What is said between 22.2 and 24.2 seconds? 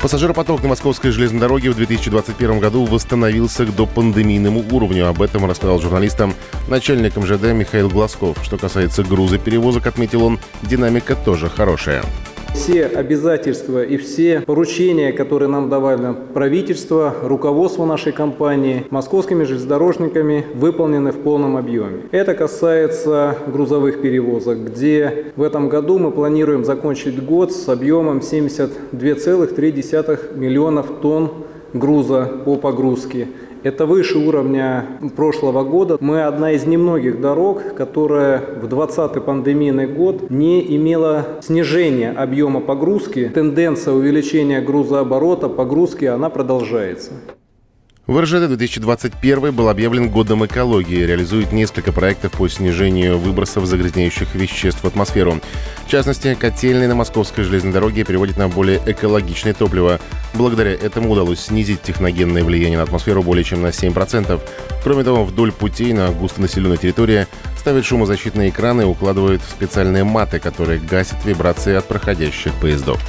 касается грузовых